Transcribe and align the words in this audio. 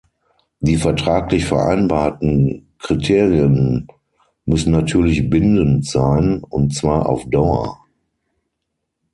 Die 0.61 0.77
vertraglich 0.77 1.45
vereinbarten 1.45 2.73
Kriterien 2.79 3.85
müssen 4.45 4.71
natürlich 4.71 5.29
bindend 5.29 5.85
sein, 5.85 6.41
und 6.43 6.73
zwar 6.73 7.07
auf 7.07 7.25
Dauer. 7.29 7.83